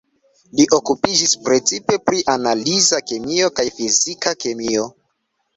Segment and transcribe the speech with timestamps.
[0.59, 4.91] Li okupiĝis precipe pri analiza kemio kaj fizika kemio.